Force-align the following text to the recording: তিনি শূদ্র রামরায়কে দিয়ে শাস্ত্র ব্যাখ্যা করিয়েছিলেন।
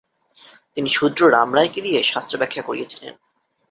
তিনি 0.75 0.89
শূদ্র 0.89 1.21
রামরায়কে 1.31 1.79
দিয়ে 1.81 1.99
শাস্ত্র 2.03 2.33
ব্যাখ্যা 2.37 2.63
করিয়েছিলেন। 2.63 3.13